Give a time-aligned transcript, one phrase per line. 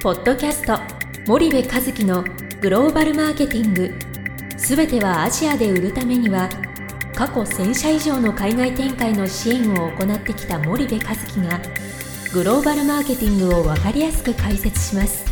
[0.00, 0.78] ポッドキャスト
[1.26, 2.22] 森部和樹の
[2.60, 3.92] グローバルマーケティング。
[4.56, 6.48] すべてはアジアで売るためには
[7.16, 11.60] 過去1000社以上の海外展開の支援を行ってきた森部和樹が
[12.32, 15.24] グローバルマーケティングを分かりやすく解説します。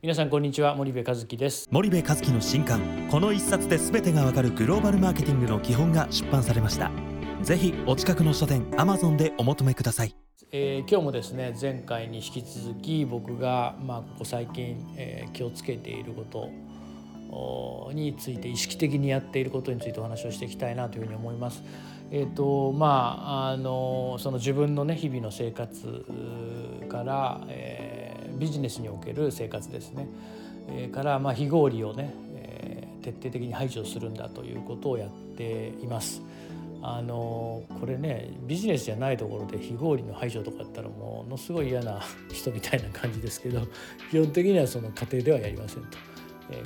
[0.00, 1.68] 皆さんこんにちは森部和樹です。
[1.70, 2.80] 森部和樹の新刊
[3.10, 6.90] この一冊で全てがわかるグローバルマーケティングの基本が出版されました。
[7.42, 10.16] ぜひお近くの書店 Amazon でお求めください
[10.52, 16.50] えー、今日もですね前回に引き続き僕が、まあ、ここ最近、えー、気をつけていること
[17.94, 21.62] について意識的にやっていることについてお話をしていきたいなというふうに思います。
[22.10, 26.04] えーとまあ、あのその自分のね日々の生活
[26.90, 30.06] から、えー、ビジネスにおける生活ですね、
[30.68, 36.20] え、から、まあ、非合理をね、え、徹底的に排除するんだということをやっています。
[36.88, 42.00] あのこれねビジネスじゃないところで非合理の排除とかやったらものすごい嫌な
[42.32, 43.60] 人みたいな感じですけど
[44.10, 45.98] 基本的にはその家庭ではやりませんと。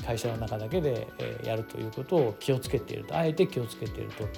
[0.04, 1.06] 会社の中だけで
[1.42, 4.28] やるということを気をつけているとあえて気をつけていると。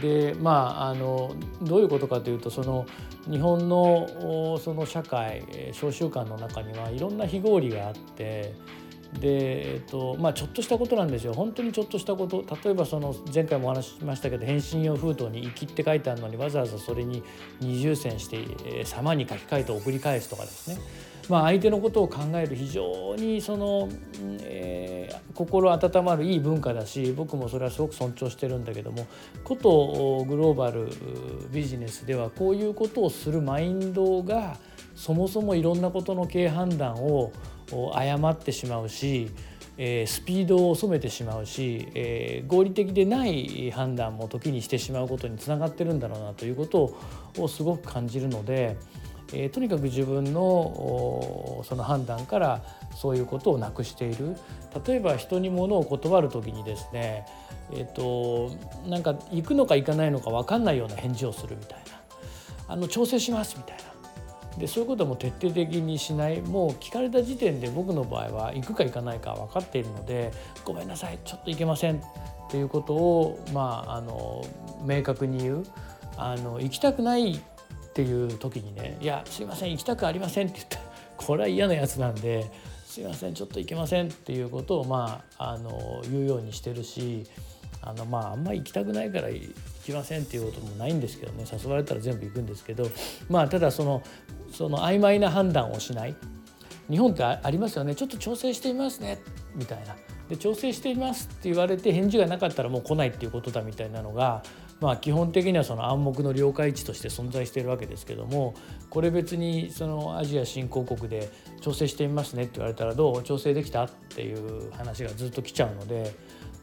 [0.00, 2.86] でまああのどういうことかというとその
[3.28, 8.54] 日本のその社会小習慣の中にはいろんな非合理があって
[9.18, 11.32] で、えっとまあ、ちょっとしたことなんですよ。
[11.32, 12.44] 本当にちょっとしたこと。
[12.64, 17.22] 例えばその前回もお話ししましたけど返信用封筒に「粋」って書いてあるのにわざわざそれに
[17.60, 18.44] 二重線して
[18.86, 20.78] 「様」に書き換えて送り返すとかですね、
[21.28, 23.88] まあ、相手のことを考える非常にその、
[24.42, 29.06] えー、心温まるいい文化だし僕もそれはすごく尊重してるんだけども
[29.42, 30.88] ことグローバル
[31.52, 34.56] ビジネスではこういうことをするマインドが
[34.94, 37.32] そもそもいろんなことの経営判断を
[37.72, 39.30] 誤ってしまうし、
[39.78, 46.94] えー、スピードを遅めてしまうし、えー、合理的でない判断も時にしてしまうことにつながってるんだろうなということ
[47.38, 48.76] をすごく感じるので、
[49.32, 52.62] えー、とにかく自分のその判断から
[52.94, 54.36] そういうことをなくしている。
[54.86, 57.26] 例えば人に物を断る時にですね
[57.72, 58.50] えっ、と
[58.86, 62.00] なんか行くのか行かないのか分かんないような返事をするみたいな。
[62.68, 63.89] あの調整しますみたいな。
[64.58, 70.32] でそういうことも徹底的にしないもう聞かれた時点で僕の場合は行くか行かないか分かっているので
[70.64, 72.02] ごめんなさいちょっと行けませんっ
[72.50, 74.44] ていうことをまああの
[74.84, 75.66] 明確に言う
[76.16, 80.82] あの行きたくないっていう時にね「いやすいません行きたくありません」って言ったら
[81.16, 82.50] これは嫌なやつなんで
[82.86, 87.24] 「すいませんちょっと行けません」っていうことをまああの言うようにしてるし
[87.82, 89.28] あのまああんまり行きたくないから
[89.90, 91.44] きませんっていうこともないんですけどね。
[91.50, 92.88] 誘われたら全部行くんですけど。
[93.28, 94.02] まあただその
[94.52, 96.14] その曖昧な判断をしない。
[96.88, 97.94] 日本ってありますよね。
[97.94, 99.18] ちょっと調整していますね。
[99.54, 99.96] みたいな。
[100.28, 104.44] で調整していますって言われて返事がなかったらもう来ないっていうことだみたいなのが
[104.80, 108.54] まあ基本的にはその暗黙の了解値として存在しているわけですけども
[108.90, 113.24] これ別にそのアジア新興国で調整してみますねって言われたらどう？
[113.24, 113.86] 調整できた？
[113.86, 116.14] っていう話がずっと来ちゃうので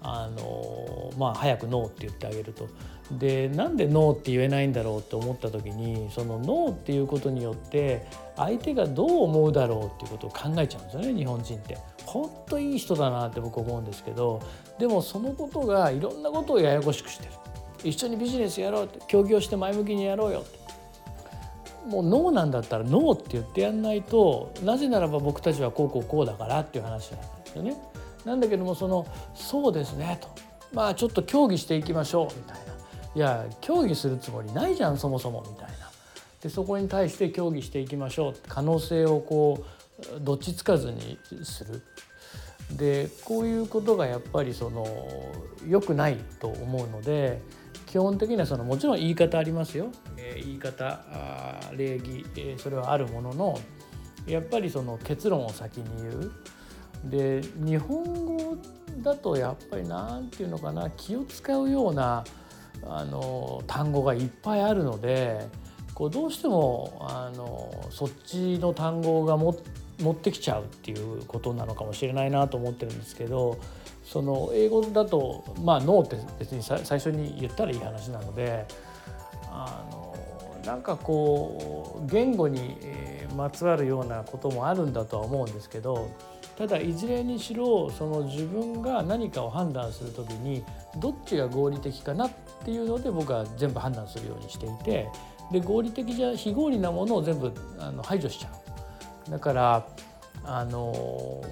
[0.01, 2.67] あのまあ早くノーって言ってあげると。
[3.11, 11.77] でなんでノーって言えないんだろうって思った時にそのノーっていうことによって相手がどう思うだろうっていうことを考えちゃうんですよね日本人って。
[12.05, 14.41] ほんといい人だなって僕思うんですけど
[14.79, 17.31] でもそのことがいろんなことをややこしくしてる。
[17.83, 20.57] 一緒にビジネスやろうって協業して前向きにやろうよって
[21.87, 27.77] もうノーなんだったらノーって言ってやんないとなぜならば僕たちはこうこうこうだからっていう話なんですよね。
[28.27, 30.27] なんだけどもそのそうですねと。
[30.73, 32.73] まあちょっと協議していきましょうみたいな。
[33.15, 35.89] いや協議するつもりないじゃんそもそもみたいな。
[36.41, 38.33] でそこに対して協議していきましょう。
[38.47, 39.63] 可能性をこ
[40.17, 41.81] うどっちつかずにする。
[42.73, 44.85] でこういうことがやっぱりその
[45.65, 47.41] 良くないと思うので
[47.85, 50.99] 基本的にはそのもちろん言い方ありますよ、えー、言い方
[51.77, 53.59] 礼儀、えー、それはあるものの
[54.25, 56.31] やっぱりその結論を先に言う。
[57.05, 58.57] で日本語
[59.01, 62.23] だとやっぱり何て言うのかな気を使うような
[62.85, 65.47] あの単語がいっぱいあるので
[65.93, 69.57] こうどうしてもあのそっちの単語がも
[69.99, 73.57] 持ってきちゃうっていうことなのかもしれないなと思ってるんですけど
[74.03, 78.67] その英語だとまあ「ノー」って別に最初に言ったらいい話なので
[79.49, 80.15] あの
[80.65, 82.77] なんかこう言語に
[83.35, 86.09] まつわるようなこともあるんだとは思うんですけど
[86.57, 90.63] ただいずれにしろその自分が何かを判断する時に
[90.99, 92.31] どっちが合理的かなっ
[92.65, 95.07] ていうので僕は全部判断するようにしていて
[95.51, 98.49] で合理的じゃ非合理なものを全部あの排除しちゃ
[99.27, 99.31] う。
[99.31, 99.87] だから
[100.43, 101.43] あの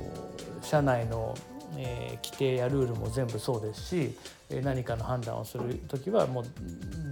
[0.62, 1.36] 社内の
[1.78, 4.18] えー、規定やルールも全部そうですし
[4.64, 6.46] 何かの判断をする時はもう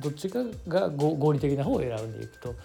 [0.03, 2.55] どっちかが合理的な方を選んでいくと。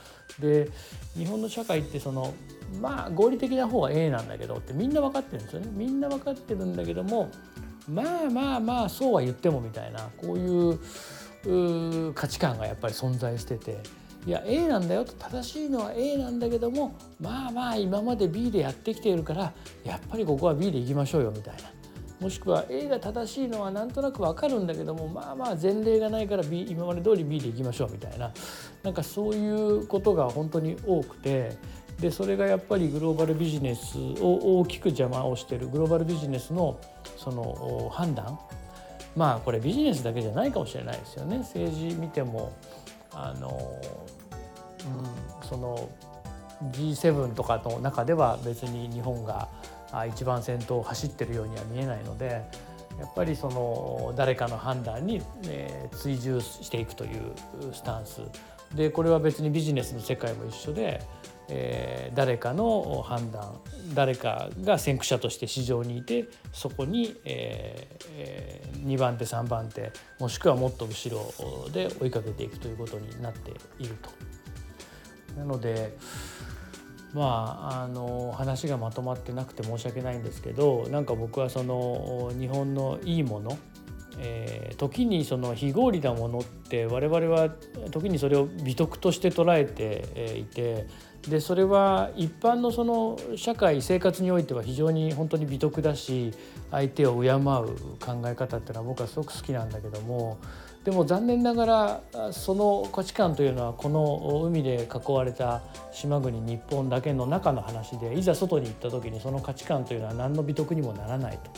[0.41, 0.71] で
[1.17, 2.35] 日本の社会ってその
[2.81, 7.31] まあ合理的な方は A なんだけどってみんな分かってるんですよねみんな分かってるんだけども
[7.89, 13.79] まあまあまあそうは言ってもみたいなこういう価値観がやっぱり存在してて
[14.27, 19.53] いや A なんだよと正しいのは A なんだけどもまあまあ今まで B でやってきているから
[19.85, 21.78] やっぱりここは B でいきましょうよみたいな。
[22.21, 28.33] もしくは A が正しいのはなんとなく分かるんだけどもまあまあ前例がないから B 今まで通り B でいきましょうみたいな。
[28.83, 31.57] なんかそういうことが本当に多くて
[32.01, 36.81] でそれがやっぱりグローバルビジネスを大きく邪魔をしてるグローバルビジネスの
[37.17, 38.39] その判断。
[39.17, 41.39] まあこれビジネスだけじゃないかもしれないですよね。
[41.39, 42.53] 政治見ても
[43.13, 43.81] あの、
[45.43, 45.89] うん、その
[46.73, 49.49] G7 とかの中では別に日本が
[50.09, 52.45] 一番先頭を走ってるようには見えないので
[52.99, 55.23] やっぱりその誰かの判断に、
[55.93, 57.33] 追従していくという
[57.73, 58.23] スタンス
[58.75, 61.01] でこれは別にビジネスの世界も一緒で、
[62.15, 63.61] 誰かの判断
[63.95, 67.87] 誰かが先駆者として市場にいてそこに、え、
[68.85, 74.11] 2番手3番手もしくはもっと後ろで追いかけていくということになっていると。
[75.39, 75.97] なので
[77.15, 83.59] まあ、あの話がまとまってなくて申し訳ないんですけどなんか僕はその日本のいいもの、
[84.19, 87.49] えー、時にその非合理なものって我々は
[87.91, 90.87] 時にそれを美徳として捉えていて
[91.29, 96.33] でそれは一般のその社会生活においては非常に本当に美徳だし
[96.71, 100.39] 相手を敬う考え方っていうのは僕はすごく好きなんだけども
[100.85, 111.51] でも残念ながらその価値観というのはこの海で囲われた島国日本だけの中の話でいざ外に行った時にその価値観というのは何の美徳にもならないと。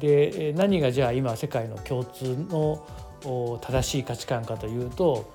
[0.00, 5.32] で何がじゃあ今世界の共通の正しい価値観かというと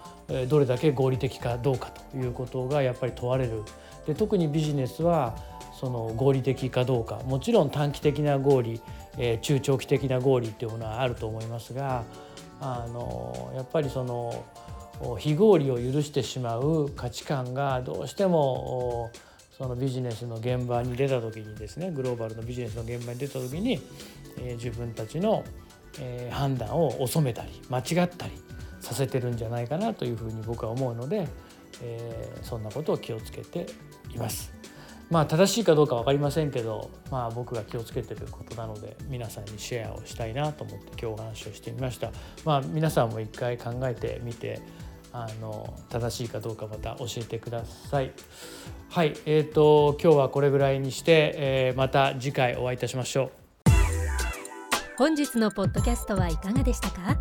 [0.47, 3.63] どれだけ合理的かどうかということがやっぱり問われる。
[4.05, 5.35] で特にビジネスは
[5.73, 8.81] その合理的かどうかもちろん短期的な合理、
[9.17, 12.03] え中長期的な合理っていうものはあると思いますが
[12.65, 14.45] あのやっぱりその
[15.19, 19.11] 非合理を許してしまう価値観がどうしても
[19.57, 23.81] そのビジネスの現場に出た時にですねグローバルのビジネスの現場に出た時に、
[24.39, 25.43] え、自分たちの、
[25.99, 28.31] え、判断を遅めたり間違ったり
[28.79, 31.27] させてるんじゃないかなというふうに僕は思うので、
[31.81, 33.67] え、そんなことを気をつけて
[34.13, 34.62] います。
[35.09, 42.11] まあ正しいかどうか分かりませんけど、まあ、僕が気をつけてることなので皆さんにシェアをしたいなと思って今日お話をしてみました。
[42.45, 44.61] まあ、皆さんも一回考えてみて
[45.11, 48.11] あの正しいかどうかまた教えてください。
[48.89, 53.31] はい、えーと、今日はこれぐらいにして、えー、また次回お会いいたしましょう。
[54.97, 57.17] 本日のポッドキャストはいかがでしたか？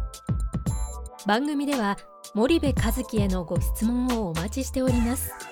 [1.26, 1.99] 番組では
[2.34, 5.52] 森部和樹へのご質問をお待ちしております。